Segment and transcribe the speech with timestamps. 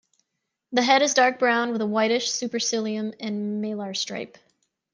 [0.71, 4.39] The head is dark brown with a whitish supercilium and malar stripe.